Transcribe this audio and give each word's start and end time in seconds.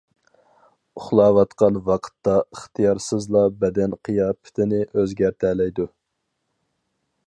ئۇخلاۋاتقان 1.01 1.77
ۋاقىتتا 1.89 2.33
ئىختىيارسىزلا 2.39 3.45
بەدەن 3.65 3.95
قىياپىتىنى 4.09 4.83
ئۆزگەرتەلەيدۇ. 4.93 5.91